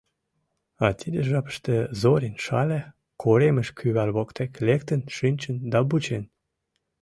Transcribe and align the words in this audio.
А 0.85 0.87
тиде 0.99 1.19
жапыште 1.29 1.75
Зорин 2.01 2.35
Шале 2.45 2.81
коремыш 3.21 3.69
кӱвар 3.77 4.09
воктек 4.15 4.51
лектын 4.67 5.01
шинчын 5.17 5.55
да 5.71 5.79
вучен. 5.89 6.23